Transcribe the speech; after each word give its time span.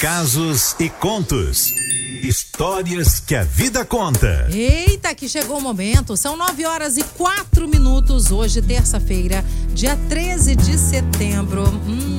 Casos 0.00 0.74
e 0.80 0.88
contos. 0.88 1.74
Histórias 2.22 3.20
que 3.20 3.34
a 3.34 3.44
vida 3.44 3.84
conta. 3.84 4.48
Eita, 4.50 5.14
que 5.14 5.28
chegou 5.28 5.58
o 5.58 5.60
momento. 5.60 6.16
São 6.16 6.38
nove 6.38 6.64
horas 6.64 6.96
e 6.96 7.02
quatro 7.02 7.68
minutos. 7.68 8.30
Hoje, 8.30 8.62
terça-feira, 8.62 9.44
dia 9.74 9.98
13 10.08 10.56
de 10.56 10.78
setembro. 10.78 11.68
Hum, 11.86 12.16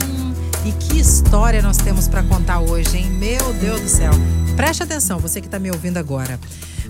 e 0.63 0.71
que 0.73 0.99
história 0.99 1.59
nós 1.63 1.78
temos 1.78 2.07
para 2.07 2.21
contar 2.21 2.59
hoje, 2.59 2.97
hein? 2.97 3.09
Meu 3.09 3.52
Deus 3.55 3.82
do 3.82 3.89
céu. 3.89 4.11
Preste 4.55 4.84
atenção, 4.84 5.18
você 5.18 5.41
que 5.41 5.48
está 5.48 5.57
me 5.57 5.71
ouvindo 5.71 5.98
agora. 5.98 6.39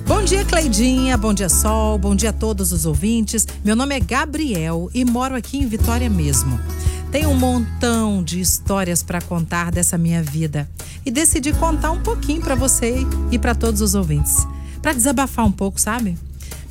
Bom 0.06 0.22
dia, 0.22 0.44
Cleidinha. 0.44 1.18
Bom 1.18 1.34
dia, 1.34 1.48
Sol. 1.48 1.98
Bom 1.98 2.14
dia 2.14 2.32
a 2.32 2.34
todos 2.34 2.74
os 2.74 2.86
ouvintes. 2.86 3.48
Meu 3.64 3.78
nome 3.78 3.96
é 3.96 4.00
Gabriel 4.02 4.90
e 4.94 5.06
moro 5.06 5.36
aqui 5.36 5.58
em 5.58 5.68
Vitória 5.68 6.10
mesmo. 6.10 6.60
Tenho 7.12 7.30
um 7.30 7.36
montão 7.38 8.24
de 8.24 8.40
histórias 8.40 9.04
para 9.04 9.20
contar 9.20 9.70
dessa 9.70 9.98
minha 9.98 10.24
vida 10.24 10.70
e 11.06 11.12
decidi 11.12 11.52
contar 11.52 11.92
um 11.92 12.00
pouquinho 12.00 12.42
para 12.42 12.56
você 12.56 13.06
e 13.30 13.38
para 13.38 13.54
todos 13.54 13.82
os 13.82 13.96
ouvintes, 13.96 14.48
para 14.82 14.94
desabafar 14.94 15.46
um 15.46 15.52
pouco, 15.52 15.80
sabe? 15.80 16.18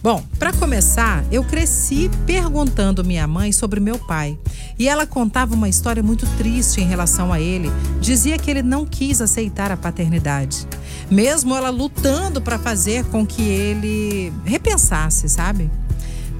Bom, 0.02 0.24
para 0.38 0.50
começar, 0.54 1.22
eu 1.30 1.44
cresci 1.44 2.10
perguntando 2.24 3.04
minha 3.04 3.26
mãe 3.26 3.52
sobre 3.52 3.80
meu 3.80 3.98
pai. 3.98 4.38
E 4.78 4.88
ela 4.88 5.06
contava 5.06 5.54
uma 5.54 5.68
história 5.68 6.02
muito 6.02 6.26
triste 6.38 6.80
em 6.80 6.86
relação 6.86 7.30
a 7.30 7.38
ele. 7.38 7.70
Dizia 8.00 8.38
que 8.38 8.50
ele 8.50 8.62
não 8.62 8.86
quis 8.86 9.20
aceitar 9.20 9.70
a 9.70 9.76
paternidade. 9.76 10.66
Mesmo 11.10 11.54
ela 11.54 11.68
lutando 11.68 12.40
para 12.40 12.58
fazer 12.58 13.04
com 13.06 13.26
que 13.26 13.42
ele 13.42 14.32
repensasse, 14.46 15.28
sabe? 15.28 15.70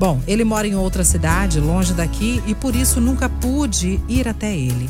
Bom, 0.01 0.19
ele 0.27 0.45
mora 0.45 0.67
em 0.67 0.75
outra 0.75 1.05
cidade, 1.05 1.61
longe 1.61 1.93
daqui, 1.93 2.43
e 2.47 2.55
por 2.55 2.75
isso 2.75 3.03
nunca 3.03 3.29
pude 3.29 4.01
ir 4.09 4.27
até 4.27 4.57
ele. 4.57 4.89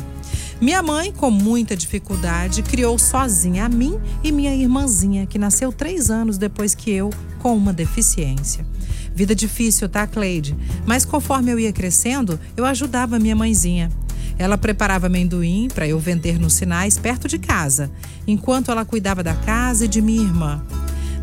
Minha 0.61 0.81
mãe, 0.81 1.11
com 1.11 1.29
muita 1.29 1.75
dificuldade, 1.75 2.63
criou 2.63 2.97
sozinha 2.97 3.65
a 3.65 3.69
mim 3.69 3.99
e 4.23 4.31
minha 4.31 4.55
irmãzinha, 4.55 5.25
que 5.25 5.37
nasceu 5.37 5.73
três 5.73 6.09
anos 6.09 6.37
depois 6.37 6.73
que 6.73 6.89
eu, 6.91 7.09
com 7.39 7.57
uma 7.57 7.73
deficiência. 7.73 8.65
Vida 9.13 9.35
difícil, 9.35 9.89
tá, 9.89 10.07
Cleide? 10.07 10.55
Mas 10.85 11.03
conforme 11.03 11.51
eu 11.51 11.59
ia 11.59 11.73
crescendo, 11.73 12.39
eu 12.55 12.63
ajudava 12.63 13.19
minha 13.19 13.35
mãezinha. 13.35 13.91
Ela 14.39 14.57
preparava 14.57 15.07
amendoim 15.07 15.67
para 15.75 15.85
eu 15.85 15.99
vender 15.99 16.39
nos 16.39 16.53
sinais 16.53 16.97
perto 16.97 17.27
de 17.27 17.37
casa, 17.37 17.91
enquanto 18.25 18.71
ela 18.71 18.85
cuidava 18.85 19.21
da 19.21 19.33
casa 19.33 19.83
e 19.83 19.89
de 19.89 20.01
minha 20.01 20.21
irmã. 20.23 20.63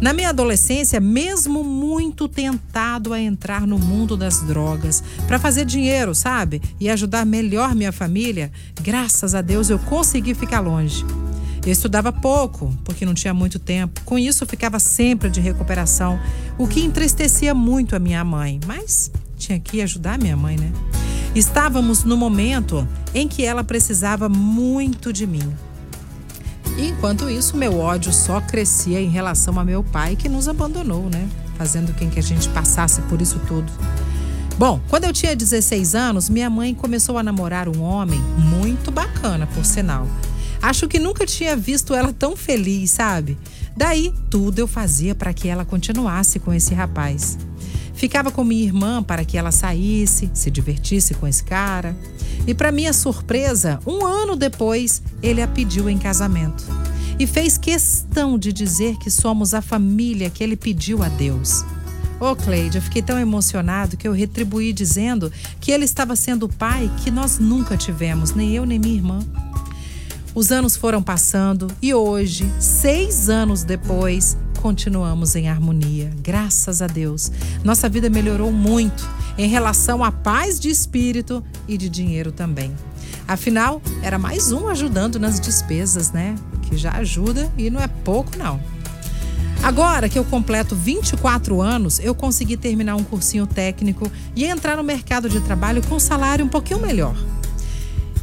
Na 0.00 0.12
minha 0.12 0.28
adolescência, 0.28 1.00
mesmo 1.00 1.64
muito 1.64 2.28
tentado 2.28 3.12
a 3.12 3.20
entrar 3.20 3.66
no 3.66 3.78
mundo 3.78 4.16
das 4.16 4.40
drogas 4.42 5.02
para 5.26 5.40
fazer 5.40 5.64
dinheiro, 5.64 6.14
sabe? 6.14 6.62
E 6.78 6.88
ajudar 6.88 7.26
melhor 7.26 7.74
minha 7.74 7.90
família, 7.90 8.52
graças 8.80 9.34
a 9.34 9.40
Deus 9.40 9.70
eu 9.70 9.78
consegui 9.78 10.34
ficar 10.34 10.60
longe. 10.60 11.04
Eu 11.66 11.72
estudava 11.72 12.12
pouco, 12.12 12.72
porque 12.84 13.04
não 13.04 13.12
tinha 13.12 13.34
muito 13.34 13.58
tempo. 13.58 14.00
Com 14.04 14.16
isso, 14.16 14.46
ficava 14.46 14.78
sempre 14.78 15.28
de 15.28 15.40
recuperação, 15.40 16.18
o 16.56 16.68
que 16.68 16.80
entristecia 16.80 17.52
muito 17.52 17.96
a 17.96 17.98
minha 17.98 18.24
mãe. 18.24 18.60
Mas 18.66 19.10
tinha 19.36 19.58
que 19.58 19.82
ajudar 19.82 20.16
minha 20.16 20.36
mãe, 20.36 20.56
né? 20.56 20.72
Estávamos 21.34 22.04
no 22.04 22.16
momento 22.16 22.86
em 23.12 23.26
que 23.26 23.44
ela 23.44 23.64
precisava 23.64 24.28
muito 24.28 25.12
de 25.12 25.26
mim. 25.26 25.52
E 26.78 26.90
enquanto 26.90 27.28
isso, 27.28 27.56
meu 27.56 27.76
ódio 27.80 28.12
só 28.12 28.40
crescia 28.40 29.00
em 29.00 29.08
relação 29.08 29.58
a 29.58 29.64
meu 29.64 29.82
pai, 29.82 30.14
que 30.14 30.28
nos 30.28 30.46
abandonou, 30.46 31.10
né? 31.10 31.28
Fazendo 31.56 31.92
com 31.92 32.08
que 32.08 32.20
a 32.20 32.22
gente 32.22 32.48
passasse 32.50 33.02
por 33.02 33.20
isso 33.20 33.40
tudo. 33.48 33.70
Bom, 34.56 34.80
quando 34.88 35.04
eu 35.04 35.12
tinha 35.12 35.34
16 35.34 35.96
anos, 35.96 36.28
minha 36.28 36.48
mãe 36.48 36.72
começou 36.72 37.18
a 37.18 37.22
namorar 37.22 37.68
um 37.68 37.82
homem 37.82 38.20
muito 38.38 38.92
bacana, 38.92 39.44
por 39.48 39.64
sinal. 39.64 40.06
Acho 40.62 40.86
que 40.86 41.00
nunca 41.00 41.26
tinha 41.26 41.56
visto 41.56 41.94
ela 41.94 42.12
tão 42.12 42.36
feliz, 42.36 42.92
sabe? 42.92 43.36
Daí, 43.76 44.14
tudo 44.30 44.60
eu 44.60 44.68
fazia 44.68 45.16
para 45.16 45.32
que 45.32 45.48
ela 45.48 45.64
continuasse 45.64 46.38
com 46.38 46.52
esse 46.54 46.74
rapaz. 46.74 47.38
Ficava 47.98 48.30
com 48.30 48.44
minha 48.44 48.62
irmã 48.62 49.02
para 49.02 49.24
que 49.24 49.36
ela 49.36 49.50
saísse, 49.50 50.30
se 50.32 50.52
divertisse 50.52 51.14
com 51.14 51.26
esse 51.26 51.42
cara. 51.42 51.96
E 52.46 52.54
para 52.54 52.70
minha 52.70 52.92
surpresa, 52.92 53.80
um 53.84 54.06
ano 54.06 54.36
depois, 54.36 55.02
ele 55.20 55.42
a 55.42 55.48
pediu 55.48 55.90
em 55.90 55.98
casamento. 55.98 56.64
E 57.18 57.26
fez 57.26 57.58
questão 57.58 58.38
de 58.38 58.52
dizer 58.52 58.96
que 58.98 59.10
somos 59.10 59.52
a 59.52 59.60
família 59.60 60.30
que 60.30 60.44
ele 60.44 60.54
pediu 60.54 61.02
a 61.02 61.08
Deus. 61.08 61.64
Ô 62.20 62.30
oh, 62.30 62.36
Cleide, 62.36 62.78
eu 62.78 62.82
fiquei 62.82 63.02
tão 63.02 63.18
emocionado 63.18 63.96
que 63.96 64.06
eu 64.06 64.12
retribuí 64.12 64.72
dizendo 64.72 65.32
que 65.60 65.72
ele 65.72 65.84
estava 65.84 66.14
sendo 66.14 66.46
o 66.46 66.48
pai 66.48 66.88
que 67.02 67.10
nós 67.10 67.40
nunca 67.40 67.76
tivemos, 67.76 68.32
nem 68.32 68.54
eu 68.54 68.64
nem 68.64 68.78
minha 68.78 68.94
irmã. 68.94 69.26
Os 70.36 70.52
anos 70.52 70.76
foram 70.76 71.02
passando 71.02 71.66
e 71.82 71.92
hoje, 71.92 72.48
seis 72.60 73.28
anos 73.28 73.64
depois, 73.64 74.36
continuamos 74.60 75.36
em 75.36 75.48
harmonia. 75.48 76.10
Graças 76.22 76.82
a 76.82 76.86
Deus. 76.86 77.30
Nossa 77.62 77.88
vida 77.88 78.10
melhorou 78.10 78.50
muito 78.50 79.08
em 79.38 79.48
relação 79.48 80.02
à 80.02 80.10
paz 80.10 80.58
de 80.58 80.68
espírito 80.68 81.42
e 81.66 81.78
de 81.78 81.88
dinheiro 81.88 82.32
também. 82.32 82.74
Afinal, 83.26 83.80
era 84.02 84.18
mais 84.18 84.52
um 84.52 84.68
ajudando 84.68 85.18
nas 85.18 85.38
despesas, 85.38 86.10
né? 86.10 86.34
Que 86.62 86.76
já 86.76 86.92
ajuda 86.92 87.50
e 87.56 87.70
não 87.70 87.80
é 87.80 87.86
pouco, 87.86 88.36
não. 88.36 88.60
Agora 89.62 90.08
que 90.08 90.18
eu 90.18 90.24
completo 90.24 90.74
24 90.74 91.60
anos, 91.60 91.98
eu 92.00 92.14
consegui 92.14 92.56
terminar 92.56 92.96
um 92.96 93.04
cursinho 93.04 93.46
técnico 93.46 94.10
e 94.34 94.44
entrar 94.44 94.76
no 94.76 94.84
mercado 94.84 95.28
de 95.28 95.40
trabalho 95.40 95.82
com 95.86 95.96
um 95.96 96.00
salário 96.00 96.44
um 96.44 96.48
pouquinho 96.48 96.80
melhor. 96.80 97.16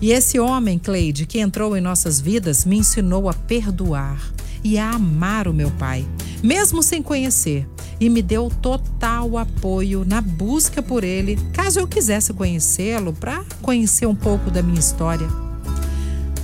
E 0.01 0.12
esse 0.12 0.40
homem, 0.40 0.78
Cleide, 0.78 1.25
que 1.25 1.40
entrou 1.40 1.75
em 1.75 1.81
nossas 1.81 2.19
vidas, 2.19 2.66
me 2.66 2.78
ensinou 2.78 3.29
a 3.29 3.34
perdoar 3.34 4.34
e 4.65 4.79
a 4.79 4.95
amar 4.95 5.47
o 5.47 5.53
meu 5.53 5.69
pai, 5.69 6.03
mesmo 6.41 6.81
sem 6.81 6.99
conhecer, 6.99 7.69
e 7.99 8.09
me 8.09 8.23
deu 8.23 8.51
total 8.63 9.37
apoio 9.37 10.03
na 10.03 10.19
busca 10.19 10.81
por 10.81 11.03
ele, 11.03 11.37
caso 11.53 11.79
eu 11.79 11.87
quisesse 11.87 12.33
conhecê-lo 12.33 13.13
para 13.13 13.45
conhecer 13.61 14.07
um 14.07 14.15
pouco 14.15 14.49
da 14.49 14.63
minha 14.63 14.79
história. 14.79 15.27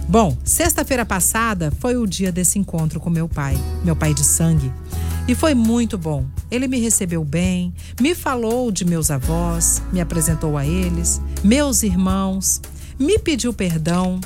Bom, 0.08 0.38
sexta-feira 0.44 1.04
passada 1.04 1.74
foi 1.80 1.98
o 1.98 2.06
dia 2.06 2.32
desse 2.32 2.60
encontro 2.60 3.00
com 3.00 3.10
meu 3.10 3.28
pai, 3.28 3.58
meu 3.84 3.96
pai 3.96 4.14
de 4.14 4.24
sangue. 4.24 4.72
E 5.28 5.34
foi 5.34 5.56
muito 5.56 5.98
bom. 5.98 6.26
Ele 6.52 6.68
me 6.68 6.80
recebeu 6.80 7.24
bem, 7.24 7.74
me 8.00 8.14
falou 8.14 8.72
de 8.72 8.86
meus 8.86 9.10
avós, 9.10 9.82
me 9.92 10.00
apresentou 10.00 10.60
a 10.60 10.66
eles, 10.66 11.20
meus 11.44 11.82
irmãos, 11.82 12.62
me 13.00 13.18
pediu 13.18 13.52
perdão, 13.52 14.20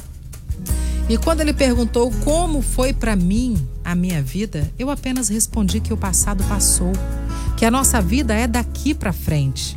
e 1.07 1.17
quando 1.17 1.41
ele 1.41 1.53
perguntou 1.53 2.11
como 2.23 2.61
foi 2.61 2.91
para 2.91 3.15
mim 3.15 3.55
a 3.85 3.93
minha 3.93 4.21
vida, 4.21 4.69
eu 4.79 4.89
apenas 4.89 5.29
respondi 5.29 5.79
que 5.79 5.93
o 5.93 5.97
passado 5.97 6.43
passou, 6.45 6.91
que 7.55 7.63
a 7.63 7.71
nossa 7.71 8.01
vida 8.01 8.33
é 8.33 8.47
daqui 8.47 8.95
para 8.95 9.13
frente. 9.13 9.75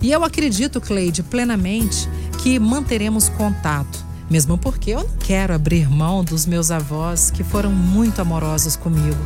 E 0.00 0.10
eu 0.10 0.24
acredito, 0.24 0.80
Cleide, 0.80 1.22
plenamente 1.22 2.08
que 2.42 2.58
manteremos 2.58 3.28
contato, 3.28 4.04
mesmo 4.28 4.56
porque 4.56 4.90
eu 4.90 5.04
não 5.04 5.16
quero 5.18 5.54
abrir 5.54 5.88
mão 5.88 6.24
dos 6.24 6.46
meus 6.46 6.70
avós 6.70 7.30
que 7.30 7.44
foram 7.44 7.70
muito 7.70 8.20
amorosos 8.20 8.74
comigo. 8.74 9.24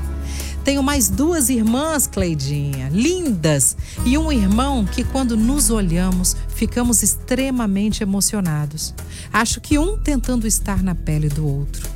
Tenho 0.64 0.82
mais 0.82 1.08
duas 1.08 1.48
irmãs, 1.48 2.08
Cleidinha, 2.08 2.88
lindas, 2.90 3.76
e 4.04 4.18
um 4.18 4.32
irmão 4.32 4.84
que, 4.84 5.04
quando 5.04 5.36
nos 5.36 5.70
olhamos, 5.70 6.36
ficamos 6.48 7.04
extremamente 7.04 8.02
emocionados. 8.02 8.92
Acho 9.32 9.60
que 9.60 9.78
um 9.78 9.96
tentando 9.96 10.44
estar 10.44 10.82
na 10.82 10.92
pele 10.92 11.28
do 11.28 11.46
outro. 11.46 11.95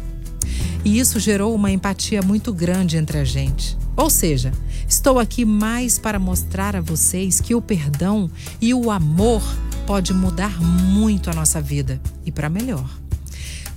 E 0.85 0.99
isso 0.99 1.19
gerou 1.21 1.55
uma 1.55 1.71
empatia 1.71 2.23
muito 2.23 2.53
grande 2.53 2.97
entre 2.97 3.19
a 3.19 3.25
gente. 3.25 3.77
Ou 3.97 4.09
seja, 4.09 4.53
estou 4.89 5.19
aqui 5.19 5.45
mais 5.45 5.99
para 5.99 6.19
mostrar 6.19 6.75
a 6.75 6.81
vocês 6.81 7.41
que 7.41 7.55
o 7.55 7.61
perdão 7.61 8.31
e 8.61 8.73
o 8.73 8.91
amor 8.91 9.43
pode 9.87 10.15
mudar 10.15 10.61
muito 10.61 11.31
a 11.31 11.35
nossa 11.35 11.61
vida 11.61 12.01
e 12.25 12.33
para 12.33 12.49
melhor. 12.49 13.00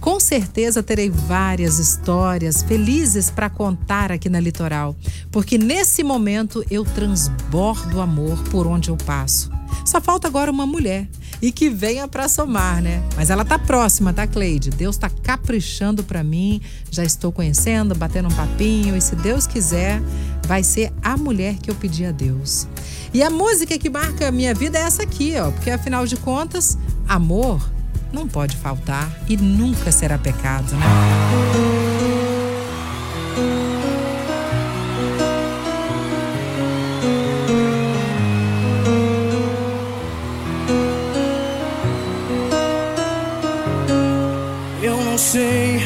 Com 0.04 0.20
certeza 0.20 0.84
terei 0.84 1.10
várias 1.10 1.80
histórias 1.80 2.62
felizes 2.62 3.30
para 3.30 3.50
contar 3.50 4.12
aqui 4.12 4.28
na 4.28 4.38
Litoral, 4.38 4.94
porque 5.32 5.58
nesse 5.58 6.04
momento 6.04 6.62
eu 6.70 6.84
transbordo 6.84 8.02
amor 8.02 8.38
por 8.52 8.68
onde 8.68 8.90
eu 8.90 8.98
passo. 8.98 9.50
Só 9.86 10.02
falta 10.02 10.28
agora 10.28 10.52
uma 10.52 10.66
mulher 10.66 11.08
e 11.42 11.54
que 11.54 11.70
venha 11.70 12.06
para 12.06 12.28
somar, 12.28 12.82
né? 12.82 13.02
Mas 13.16 13.30
ela 13.30 13.46
tá 13.46 13.58
próxima, 13.58 14.12
tá, 14.12 14.28
Cleide? 14.28 14.72
Deus 14.72 14.98
tá 14.98 15.10
caprichando 15.10 16.04
para 16.04 16.22
mim. 16.22 16.60
Já 16.92 17.06
estou 17.06 17.32
conhecendo, 17.32 17.96
batendo 17.96 18.28
um 18.28 18.36
papinho 18.36 18.98
e 18.98 19.02
se 19.02 19.16
Deus 19.16 19.48
quiser, 19.48 20.02
vai 20.46 20.66
ser 20.66 20.92
a 21.02 21.16
mulher 21.16 21.56
que 21.60 21.72
eu 21.72 21.76
pedi 21.76 22.06
a 22.06 22.12
Deus. 22.12 22.68
E 23.14 23.24
a 23.24 23.30
música 23.30 23.78
que 23.78 23.90
marca 23.90 24.28
a 24.28 24.32
minha 24.34 24.54
vida 24.54 24.78
é 24.78 24.82
essa 24.82 25.04
aqui, 25.04 25.36
ó, 25.38 25.50
porque 25.50 25.72
afinal 25.72 26.06
de 26.06 26.18
contas, 26.18 26.78
amor 27.08 27.73
não 28.14 28.28
pode 28.28 28.56
faltar 28.56 29.10
e 29.28 29.36
nunca 29.36 29.92
será 29.92 30.20
pecado, 30.20 30.76
né? 30.76 30.86
Eu 44.82 44.98
não 44.98 45.18
sei 45.18 45.80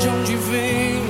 de 0.00 0.08
onde 0.08 0.36
vem 0.36 1.02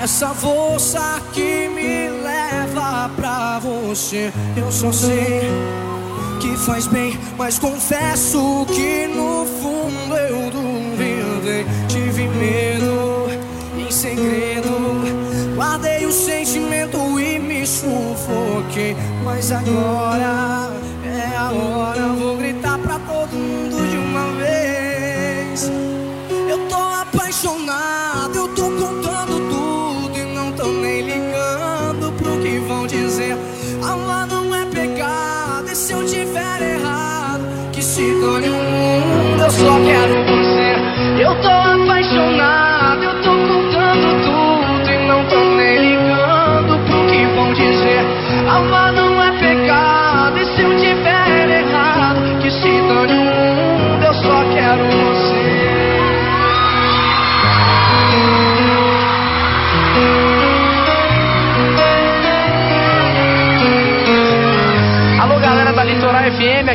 Essa 0.00 0.28
força 0.28 1.20
que 1.32 1.68
me 1.68 2.08
leva 2.22 3.10
pra 3.16 3.58
você, 3.58 4.32
eu 4.56 4.70
só 4.70 4.92
sei 4.92 5.50
que 6.36 6.56
faz 6.56 6.86
bem, 6.86 7.18
mas 7.36 7.58
confesso 7.58 8.66
que 8.66 9.06
no 9.06 9.46
fundo 9.46 10.14
eu 10.14 10.50
duvidei. 10.50 11.66
Tive 11.88 12.28
medo 12.28 13.28
em 13.78 13.90
segredo, 13.90 14.70
guardei 15.54 16.06
o 16.06 16.12
sentimento 16.12 16.98
e 17.20 17.38
me 17.38 17.66
sufoquei. 17.66 18.96
Mas 19.24 19.50
agora 19.52 20.70
é 21.04 21.36
a 21.36 21.50
hora, 21.52 22.08
vou 22.18 22.36
gritar 22.36 22.78
pra 22.78 22.98
todo 22.98 23.32
mundo 23.32 23.90
de 23.90 23.96
uma 23.96 24.32
vez. 24.38 25.95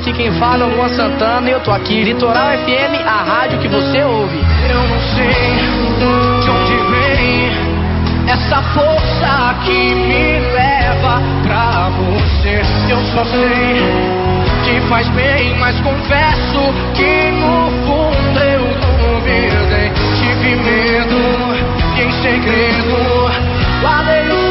Aqui 0.02 0.14
quem 0.14 0.32
fala 0.34 0.64
é 0.64 0.66
o 0.66 0.76
Luan 0.76 0.90
Santana 0.90 1.48
e 1.48 1.54
eu 1.54 1.60
tô 1.60 1.72
aqui, 1.72 2.04
Litoral 2.04 2.58
FM, 2.58 3.06
a 3.06 3.24
rádio 3.24 3.60
que 3.60 3.68
você 3.68 4.02
ouve. 4.02 4.38
Eu 4.68 4.82
não 4.88 5.00
sei 5.00 5.28
de 6.40 6.50
onde 6.50 6.76
vem 6.92 7.52
essa 8.28 8.62
força 8.74 9.56
que 9.64 9.94
me 9.94 10.40
leva 10.54 11.22
pra 11.44 11.90
você. 11.90 12.62
Eu 12.90 12.98
só 13.14 13.24
sei 13.26 13.78
que 14.66 14.82
faz 14.90 15.08
bem, 15.10 15.56
mas 15.60 15.80
confesso 15.82 16.60
que 16.96 17.32
no 17.32 17.70
fundo 17.86 18.40
eu 18.40 18.66
duvidei. 18.98 19.92
Tive 20.18 20.56
medo 20.56 21.18
e 21.98 22.02
em 22.02 22.12
segredo 22.24 23.32
guardei 23.82 24.30
o 24.30 24.51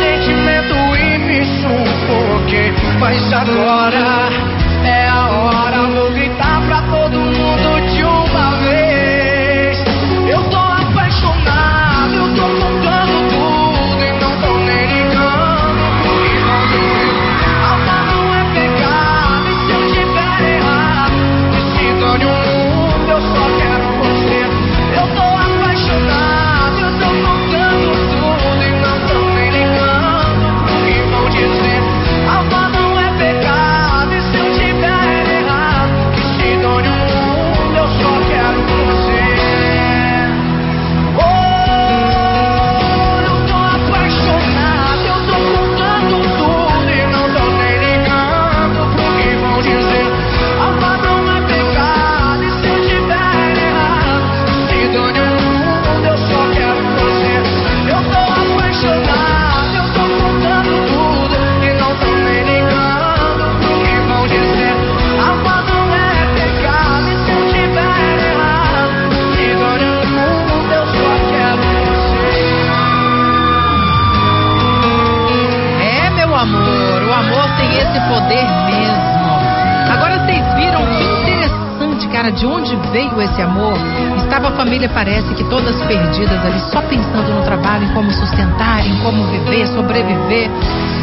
veio 82.92 83.20
esse 83.20 83.40
amor? 83.42 83.74
Estava 84.16 84.48
a 84.48 84.52
família, 84.52 84.88
parece 84.88 85.34
que 85.34 85.44
todas 85.44 85.76
perdidas 85.86 86.44
ali, 86.44 86.60
só 86.70 86.82
pensando 86.82 87.32
no 87.32 87.42
trabalho, 87.44 87.84
em 87.84 87.92
como 87.92 88.10
sustentar, 88.12 88.86
em 88.86 88.96
como 89.00 89.26
viver, 89.26 89.66
sobreviver. 89.68 90.50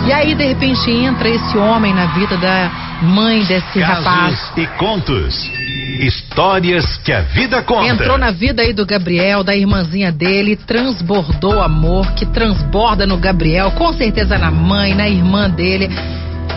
E 0.05 0.13
aí, 0.13 0.33
de 0.35 0.45
repente, 0.45 0.89
entra 0.91 1.27
esse 1.29 1.57
homem 1.57 1.93
na 1.93 2.05
vida 2.07 2.37
da 2.37 2.71
mãe 3.01 3.43
desse 3.43 3.79
rapaz. 3.79 4.03
Casos 4.05 4.51
e 4.57 4.67
contos. 4.77 5.51
Histórias 5.99 6.97
que 6.97 7.11
a 7.11 7.21
vida 7.21 7.61
conta. 7.63 7.87
Entrou 7.87 8.17
na 8.17 8.31
vida 8.31 8.61
aí 8.61 8.71
do 8.71 8.85
Gabriel, 8.85 9.43
da 9.43 9.55
irmãzinha 9.55 10.11
dele, 10.11 10.55
transbordou 10.55 11.61
amor, 11.61 12.11
que 12.13 12.25
transborda 12.25 13.07
no 13.07 13.17
Gabriel, 13.17 13.71
com 13.71 13.91
certeza 13.93 14.37
na 14.37 14.51
mãe, 14.51 14.93
na 14.93 15.09
irmã 15.09 15.49
dele. 15.49 15.89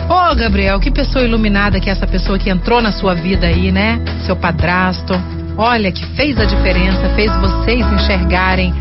Ô 0.09 0.35
Gabriel, 0.35 0.79
que 0.79 0.91
pessoa 0.91 1.23
iluminada 1.23 1.79
que 1.79 1.89
é 1.89 1.91
essa 1.91 2.07
pessoa 2.07 2.37
que 2.37 2.49
entrou 2.49 2.81
na 2.81 2.91
sua 2.91 3.13
vida 3.13 3.47
aí, 3.47 3.71
né? 3.71 3.99
Seu 4.25 4.35
padrasto. 4.35 5.13
Olha, 5.57 5.91
que 5.91 6.05
fez 6.15 6.39
a 6.39 6.45
diferença, 6.45 7.09
fez 7.15 7.31
vocês 7.37 7.85
enxergarem 7.93 8.73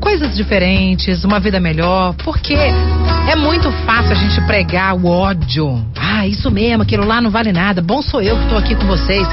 coisas 0.00 0.36
diferentes, 0.36 1.24
uma 1.24 1.40
vida 1.40 1.58
melhor, 1.58 2.14
porque 2.22 2.54
é 2.54 3.34
muito 3.34 3.72
fácil 3.84 4.12
a 4.12 4.14
gente 4.14 4.40
pregar 4.42 4.94
o 4.94 5.06
ódio. 5.06 5.84
Ah, 5.96 6.26
isso 6.26 6.50
mesmo, 6.50 6.82
aquilo 6.82 7.04
lá 7.04 7.20
não 7.20 7.30
vale 7.30 7.52
nada. 7.52 7.82
Bom 7.82 8.00
sou 8.00 8.22
eu 8.22 8.38
que 8.38 8.48
tô 8.48 8.56
aqui 8.56 8.74
com 8.76 8.86
vocês. 8.86 9.26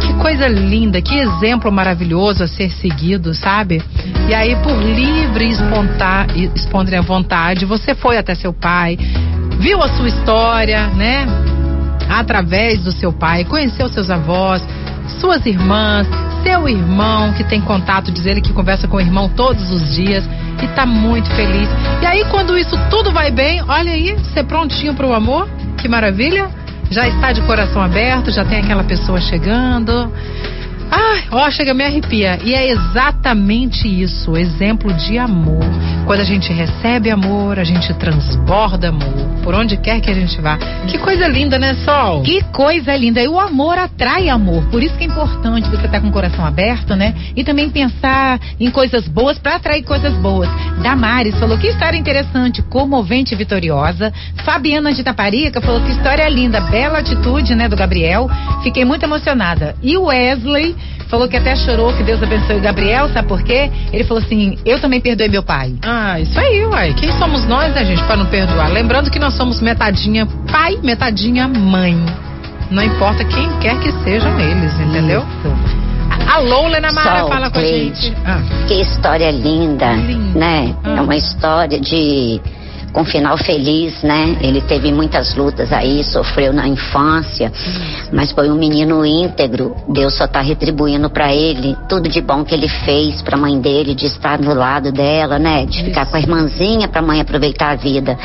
Que 0.00 0.14
coisa 0.14 0.46
linda, 0.46 1.02
que 1.02 1.16
exemplo 1.16 1.72
maravilhoso 1.72 2.44
a 2.44 2.46
ser 2.46 2.70
seguido, 2.70 3.34
sabe? 3.34 3.82
E 4.28 4.34
aí, 4.34 4.54
por 4.56 4.76
livre 4.80 5.44
e 5.44 6.50
espontânea 6.54 7.02
vontade, 7.02 7.64
você 7.64 7.94
foi 7.94 8.16
até 8.16 8.34
seu 8.34 8.52
pai, 8.52 8.96
viu 9.58 9.82
a 9.82 9.88
sua 9.88 10.08
história, 10.08 10.86
né? 10.88 11.26
Através 12.08 12.78
do 12.80 12.92
seu 12.92 13.12
pai, 13.12 13.44
conheceu 13.44 13.88
seus 13.88 14.10
avós, 14.10 14.62
suas 15.20 15.44
irmãs, 15.46 16.06
seu 16.42 16.68
irmão 16.68 17.32
que 17.32 17.44
tem 17.44 17.60
contato, 17.60 18.10
diz 18.10 18.26
ele 18.26 18.40
que 18.40 18.52
conversa 18.52 18.88
com 18.88 18.96
o 18.96 19.00
irmão 19.00 19.28
todos 19.28 19.70
os 19.70 19.94
dias 19.94 20.28
e 20.62 20.66
tá 20.68 20.84
muito 20.84 21.30
feliz. 21.30 21.68
E 22.00 22.06
aí, 22.06 22.24
quando 22.30 22.58
isso 22.58 22.76
tudo 22.90 23.12
vai 23.12 23.30
bem, 23.30 23.62
olha 23.66 23.92
aí, 23.92 24.14
você 24.14 24.42
prontinho 24.42 24.94
pro 24.94 25.12
amor? 25.12 25.48
Que 25.78 25.88
maravilha! 25.88 26.50
Já 26.90 27.08
está 27.08 27.32
de 27.32 27.40
coração 27.42 27.80
aberto, 27.80 28.30
já 28.30 28.44
tem 28.44 28.58
aquela 28.58 28.84
pessoa 28.84 29.18
chegando. 29.20 30.12
Ai, 30.94 31.24
ó, 31.30 31.50
chega 31.50 31.72
me 31.72 31.84
arrepia. 31.84 32.38
E 32.44 32.54
é 32.54 32.70
exatamente 32.70 33.88
isso, 33.88 34.36
exemplo 34.36 34.92
de 34.92 35.18
amor. 35.18 35.64
Quando 36.04 36.20
a 36.20 36.24
gente 36.24 36.52
recebe 36.52 37.10
amor, 37.10 37.58
a 37.58 37.64
gente 37.64 37.94
transborda 37.94 38.90
amor. 38.90 39.32
Por 39.42 39.54
onde 39.54 39.76
quer 39.76 40.00
que 40.00 40.10
a 40.10 40.14
gente 40.14 40.38
vá. 40.40 40.58
Que 40.86 40.98
coisa 40.98 41.26
linda, 41.26 41.58
né, 41.58 41.74
Sol? 41.84 42.22
Que 42.22 42.42
coisa 42.52 42.94
linda. 42.94 43.22
E 43.22 43.28
o 43.28 43.40
amor 43.40 43.78
atrai 43.78 44.28
amor. 44.28 44.64
Por 44.66 44.82
isso 44.82 44.94
que 44.96 45.04
é 45.04 45.06
importante 45.06 45.70
você 45.70 45.86
estar 45.86 46.00
com 46.00 46.08
o 46.08 46.12
coração 46.12 46.44
aberto, 46.44 46.94
né? 46.94 47.14
E 47.34 47.42
também 47.42 47.70
pensar 47.70 48.38
em 48.60 48.70
coisas 48.70 49.08
boas 49.08 49.38
para 49.38 49.56
atrair 49.56 49.82
coisas 49.82 50.12
boas. 50.14 50.48
Damares 50.82 51.38
falou 51.38 51.56
que 51.56 51.68
história 51.68 51.96
interessante, 51.96 52.62
comovente 52.62 53.34
e 53.34 53.36
vitoriosa. 53.36 54.12
Fabiana 54.44 54.92
de 54.92 55.02
Taparica 55.02 55.60
falou 55.60 55.80
que 55.80 55.92
história 55.92 56.28
linda, 56.28 56.60
bela 56.60 56.98
atitude, 56.98 57.54
né, 57.54 57.68
do 57.68 57.76
Gabriel. 57.76 58.28
Fiquei 58.62 58.84
muito 58.84 59.04
emocionada. 59.04 59.74
E 59.82 59.96
o 59.96 60.04
Wesley 60.04 60.76
falou 61.08 61.28
que 61.28 61.36
até 61.36 61.54
chorou, 61.56 61.92
que 61.92 62.02
Deus 62.02 62.22
abençoe 62.22 62.56
o 62.56 62.60
Gabriel, 62.60 63.08
sabe 63.10 63.28
por 63.28 63.42
quê? 63.42 63.70
Ele 63.92 64.04
falou 64.04 64.22
assim: 64.22 64.56
Eu 64.64 64.80
também 64.80 65.00
perdoei 65.00 65.28
meu 65.28 65.42
pai. 65.42 65.74
Ah, 65.82 66.18
isso 66.20 66.38
aí, 66.38 66.64
uai. 66.66 66.94
Quem 66.94 67.12
somos 67.12 67.46
nós, 67.46 67.74
né, 67.74 67.84
gente, 67.84 68.02
para 68.04 68.16
não 68.16 68.26
perdoar? 68.26 68.70
Lembrando 68.70 69.10
que 69.10 69.18
nós 69.18 69.34
somos 69.34 69.60
metadinha 69.60 70.26
pai, 70.50 70.78
metadinha 70.82 71.46
mãe. 71.48 71.96
Não 72.70 72.82
importa 72.82 73.22
quem 73.24 73.48
quer 73.58 73.78
que 73.80 73.92
sejam 74.04 74.38
eles, 74.40 74.72
entendeu? 74.80 75.20
Isso. 75.20 75.82
Alô, 76.34 76.68
Lena 76.68 76.90
Mara, 76.92 77.20
Sol, 77.20 77.28
fala 77.28 77.50
com 77.50 77.58
a 77.58 77.60
Cleide. 77.62 78.00
gente. 78.00 78.16
Ah, 78.24 78.40
Que 78.66 78.80
história 78.80 79.30
linda, 79.30 79.92
Linda. 79.92 80.38
né? 80.38 80.74
Ah. 80.84 80.94
É 80.96 81.00
uma 81.02 81.16
história 81.16 81.78
de 81.80 82.40
com 82.92 83.04
final 83.04 83.36
feliz, 83.38 84.02
né? 84.02 84.36
Ele 84.40 84.60
teve 84.60 84.92
muitas 84.92 85.34
lutas 85.34 85.72
aí, 85.72 86.04
sofreu 86.04 86.52
na 86.52 86.68
infância, 86.68 87.50
mas 88.12 88.30
foi 88.32 88.50
um 88.50 88.54
menino 88.54 89.04
íntegro. 89.04 89.74
Deus 89.88 90.14
só 90.14 90.26
tá 90.26 90.40
retribuindo 90.40 91.08
pra 91.10 91.34
ele 91.34 91.76
tudo 91.88 92.08
de 92.08 92.20
bom 92.20 92.44
que 92.44 92.54
ele 92.54 92.68
fez 92.68 93.22
pra 93.22 93.36
mãe 93.36 93.58
dele, 93.60 93.94
de 93.94 94.06
estar 94.06 94.38
do 94.38 94.54
lado 94.54 94.92
dela, 94.92 95.38
né? 95.38 95.64
De 95.64 95.82
ficar 95.84 96.06
com 96.06 96.16
a 96.16 96.20
irmãzinha 96.20 96.88
pra 96.88 97.00
mãe 97.02 97.20
aproveitar 97.20 97.70
a 97.70 97.76
vida. 97.76 98.18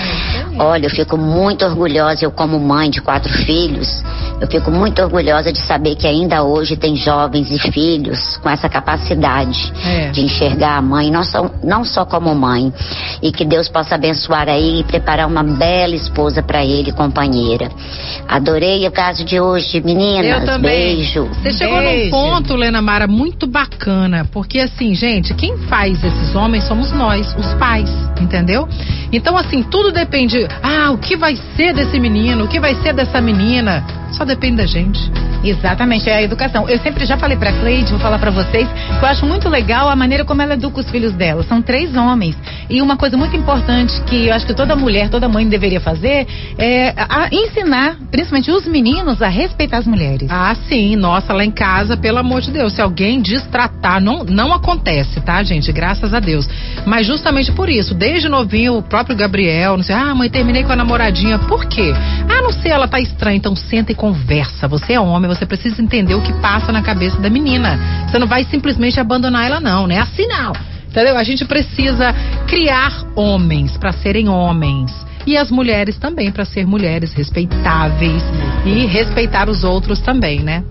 Olha, 0.59 0.87
eu 0.87 0.89
fico 0.89 1.17
muito 1.17 1.63
orgulhosa, 1.65 2.25
eu 2.25 2.31
como 2.31 2.59
mãe 2.59 2.89
de 2.89 3.01
quatro 3.01 3.31
filhos, 3.31 4.03
eu 4.41 4.47
fico 4.47 4.71
muito 4.71 5.01
orgulhosa 5.01 5.51
de 5.53 5.59
saber 5.59 5.95
que 5.95 6.07
ainda 6.07 6.43
hoje 6.43 6.75
tem 6.75 6.95
jovens 6.95 7.49
e 7.51 7.59
filhos 7.71 8.37
com 8.37 8.49
essa 8.49 8.67
capacidade 8.67 9.71
É. 9.85 10.09
de 10.09 10.21
enxergar 10.21 10.77
a 10.77 10.81
mãe, 10.81 11.11
não 11.11 11.23
só, 11.23 11.49
não 11.63 11.85
só 11.85 12.05
como 12.05 12.33
mãe, 12.35 12.73
e 13.21 13.31
que 13.31 13.45
Deus 13.45 13.69
possa 13.69 13.95
abençoar 13.95 14.49
aí 14.57 14.79
e 14.81 14.83
preparar 14.83 15.27
uma 15.27 15.43
bela 15.43 15.95
esposa 15.95 16.43
para 16.43 16.65
ele, 16.65 16.91
companheira. 16.91 17.69
Adorei 18.27 18.85
o 18.87 18.91
caso 18.91 19.23
de 19.23 19.39
hoje, 19.39 19.81
meninas. 19.81 20.41
eu 20.41 20.45
também. 20.45 20.97
Beijo. 20.97 21.25
Você 21.25 21.53
chegou 21.53 21.79
Beijo. 21.79 22.05
num 22.05 22.11
ponto, 22.11 22.55
Lena 22.55 22.81
Mara, 22.81 23.07
muito 23.07 23.47
bacana. 23.47 24.25
Porque, 24.31 24.59
assim, 24.59 24.93
gente, 24.93 25.33
quem 25.33 25.57
faz 25.69 26.03
esses 26.03 26.35
homens 26.35 26.65
somos 26.65 26.91
nós, 26.91 27.35
os 27.37 27.53
pais, 27.53 27.89
entendeu? 28.19 28.67
Então, 29.11 29.37
assim, 29.37 29.63
tudo 29.63 29.91
depende. 29.91 30.47
Ah, 30.61 30.91
o 30.91 30.97
que 30.97 31.15
vai 31.15 31.35
ser 31.55 31.73
desse 31.73 31.99
menino? 31.99 32.45
O 32.45 32.47
que 32.47 32.59
vai 32.59 32.75
ser 32.75 32.93
dessa 32.93 33.21
menina? 33.21 33.85
Só 34.11 34.25
depende 34.25 34.57
da 34.57 34.65
gente. 34.65 34.99
Exatamente, 35.43 36.09
é 36.09 36.15
a 36.15 36.21
educação. 36.23 36.67
Eu 36.67 36.79
sempre 36.79 37.05
já 37.05 37.17
falei 37.17 37.37
pra 37.37 37.51
Cleide, 37.53 37.91
vou 37.91 37.99
falar 37.99 38.17
pra 38.17 38.31
vocês, 38.31 38.67
que 38.67 39.05
eu 39.05 39.07
acho 39.07 39.25
muito 39.25 39.47
legal 39.47 39.89
a 39.89 39.95
maneira 39.95 40.25
como 40.25 40.41
ela 40.41 40.53
educa 40.53 40.79
os 40.79 40.89
filhos 40.89 41.13
dela. 41.13 41.43
São 41.43 41.61
três 41.61 41.95
homens. 41.95 42.35
E 42.69 42.81
uma 42.81 42.97
coisa 42.97 43.15
muito 43.15 43.35
importante 43.35 44.01
que 44.03 44.27
eu 44.27 44.33
acho 44.33 44.46
que 44.47 44.53
toda 44.53 44.75
mulher, 44.75 45.09
toda 45.09 45.27
mãe 45.27 45.47
deveria 45.47 45.79
fazer 45.79 46.25
é 46.57 46.93
a- 46.97 47.27
ensinar, 47.31 47.97
principalmente 48.09 48.49
os 48.49 48.65
meninos, 48.65 49.21
a 49.21 49.27
respeitar 49.27 49.77
as 49.77 49.85
mulheres. 49.85 50.27
Ah, 50.31 50.55
sim. 50.67 50.95
Nossa, 50.95 51.33
lá 51.33 51.43
em 51.43 51.51
casa, 51.51 51.95
pelo 51.97 52.17
amor 52.17 52.41
de 52.41 52.51
Deus, 52.51 52.73
se 52.73 52.81
alguém 52.81 53.21
destratar, 53.21 54.01
não, 54.01 54.23
não 54.23 54.53
acontece, 54.53 55.19
tá, 55.21 55.43
gente? 55.43 55.71
Graças 55.71 56.13
a 56.13 56.19
Deus. 56.19 56.47
Mas 56.85 57.05
justamente 57.05 57.51
por 57.51 57.69
isso, 57.69 57.93
desde 57.93 58.29
novinho, 58.29 58.77
o 58.77 58.81
próprio 58.81 59.15
Gabriel, 59.15 59.75
não 59.77 59.83
sei, 59.83 59.95
ah, 59.95 60.15
mãe, 60.15 60.29
terminei 60.29 60.63
com 60.63 60.71
a 60.71 60.75
namoradinha. 60.75 61.37
Por 61.39 61.65
quê? 61.65 61.93
Ah, 62.29 62.41
não 62.41 62.51
sei, 62.51 62.71
ela 62.71 62.87
tá 62.87 62.99
estranha. 62.99 63.37
Então 63.37 63.55
senta 63.55 63.91
e 63.91 63.95
conversa. 63.95 64.67
Você 64.67 64.93
é 64.93 64.99
homem, 64.99 65.27
você 65.29 65.45
precisa 65.45 65.81
entender 65.81 66.15
o 66.15 66.21
que 66.21 66.33
passa 66.33 66.71
na 66.71 66.81
cabeça 66.81 67.19
da 67.19 67.29
menina. 67.29 67.77
Você 68.07 68.17
não 68.17 68.27
vai 68.27 68.45
simplesmente 68.45 68.99
abandonar 68.99 69.45
ela, 69.45 69.59
não, 69.59 69.85
né? 69.87 69.99
Assim 69.99 70.25
não. 70.27 70.53
Entendeu? 70.97 71.15
A 71.15 71.23
gente 71.23 71.45
precisa 71.45 72.11
criar 72.47 73.05
homens 73.15 73.77
para 73.77 73.91
serem 73.91 74.27
homens. 74.27 74.91
E 75.27 75.37
as 75.37 75.51
mulheres 75.51 75.95
também 75.95 76.31
para 76.31 76.43
ser 76.43 76.65
mulheres 76.65 77.13
respeitáveis 77.13 78.23
e 78.65 78.87
respeitar 78.87 79.47
os 79.47 79.63
outros 79.63 79.99
também, 79.99 80.39
né? 80.39 80.63